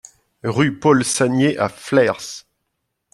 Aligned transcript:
Rue 0.45 0.79
Paul 0.79 1.03
Saniez 1.05 1.59
à 1.59 1.69
Flers 1.69 2.43